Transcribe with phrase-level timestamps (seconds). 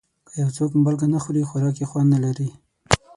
[0.27, 2.49] که یو څوک مالګه نه خوري، خوراک یې خوند نه لري.